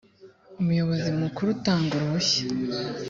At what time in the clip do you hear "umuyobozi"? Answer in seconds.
0.61-1.09